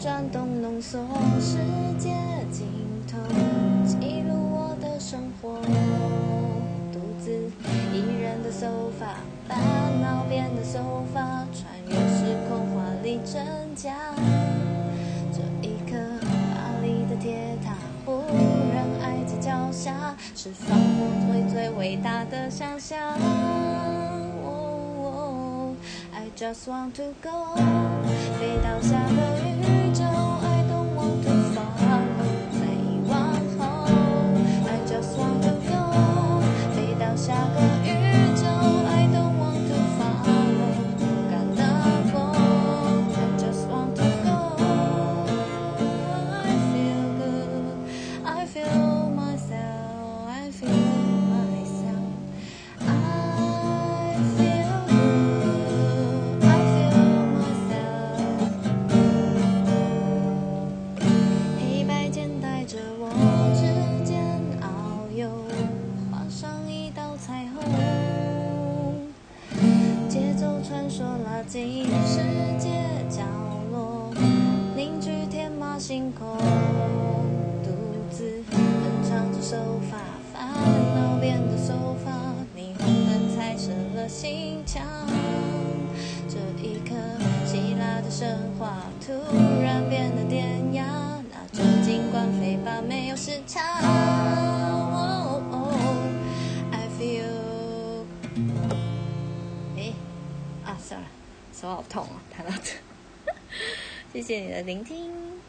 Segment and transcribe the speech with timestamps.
[0.00, 0.98] 转动，浓缩
[1.38, 1.58] 世
[1.98, 2.08] 界
[2.50, 2.66] 尽
[3.06, 3.18] 头，
[3.84, 5.60] 记录我的生活。
[6.90, 7.30] 独自
[7.92, 9.16] 一人的手法，
[9.46, 9.58] 烦
[10.00, 13.44] 恼变的手法，穿越时空华丽真
[13.76, 13.94] 假。
[15.30, 17.74] 这一刻，巴黎的铁塔
[18.06, 18.22] 忽
[18.72, 22.98] 然挨在脚下，释放我最最伟大的想象。
[26.12, 27.54] I just want to go，
[66.10, 69.08] 画上一道彩虹。
[70.08, 72.18] 节奏传说拉近世
[72.58, 72.68] 界
[73.08, 73.22] 角
[73.70, 74.12] 落，
[74.76, 76.36] 凝聚天马行空。
[77.62, 77.70] 独
[78.10, 78.58] 自哼
[79.08, 79.56] 唱着手
[79.90, 79.98] 法，
[80.32, 80.40] 烦
[80.94, 82.10] 恼变的手法，
[82.56, 84.82] 霓虹灯彩射了心墙。
[86.28, 86.94] 这一刻，
[87.44, 89.12] 希腊的神话突
[89.62, 90.84] 然变得典雅，
[91.30, 93.69] 那就尽管飞吧，没有时差。
[101.60, 102.72] 手好痛啊，弹到这。
[104.14, 105.39] 谢谢你的聆听。